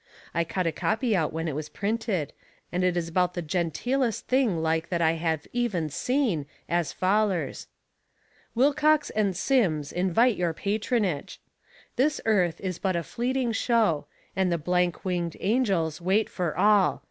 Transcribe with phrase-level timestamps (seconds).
[0.33, 2.33] I cut a copy out when it was printed,
[2.71, 7.67] and it is about the genteelest thing like that I even seen, as follers:
[8.55, 11.39] WILCOX AND SIMMS Invite Your Patronage
[11.97, 16.99] This earth is but a fleeting show, and the blank winged angels wait for all.